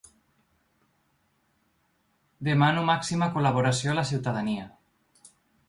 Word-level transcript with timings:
Demano 2.49 2.87
màxima 2.89 3.29
col·laboració 3.39 3.95
a 3.95 3.97
la 4.01 4.09
ciutadania. 4.15 4.69